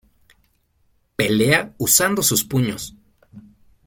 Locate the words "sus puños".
2.23-2.95